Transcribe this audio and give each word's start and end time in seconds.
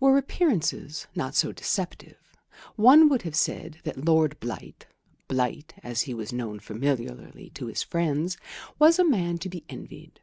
Were 0.00 0.18
appearances 0.18 1.06
not 1.14 1.36
so 1.36 1.52
deceptive, 1.52 2.18
one 2.74 3.08
would 3.08 3.22
have 3.22 3.36
said 3.36 3.78
that 3.84 4.04
Lord 4.04 4.40
Blight 4.40 4.88
("Blight," 5.28 5.74
as 5.84 6.00
he 6.02 6.14
was 6.14 6.32
known 6.32 6.58
familiarly 6.58 7.50
to 7.50 7.66
his 7.66 7.84
friends) 7.84 8.36
was 8.80 8.98
a 8.98 9.04
man 9.08 9.38
to 9.38 9.48
be 9.48 9.62
envied. 9.68 10.20